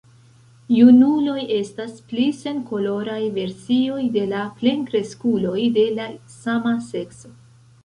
Junuloj 0.75 1.43
estas 1.57 1.93
pli 2.13 2.25
senkoloraj 2.37 3.19
versioj 3.37 4.01
de 4.17 4.25
la 4.33 4.41
plenkreskuloj 4.63 5.61
de 5.79 5.87
la 6.01 6.11
sama 6.41 6.77
sekso. 6.91 7.35